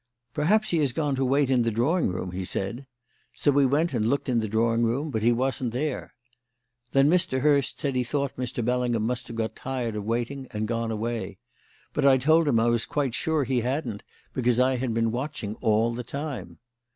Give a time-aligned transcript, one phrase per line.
[0.33, 2.87] 'Perhaps he has gone to wait in the drawing room,' he said.
[3.35, 6.15] So we went and looked in the drawing room, but he wasn't there.
[6.91, 7.41] Then Mr.
[7.41, 8.65] Hurst said he thought Mr.
[8.65, 11.37] Bellingham must have got tired of waiting and gone away;
[11.93, 14.01] but I told him I was quite sure he hadn't,
[14.33, 16.57] because I had been watching all the time.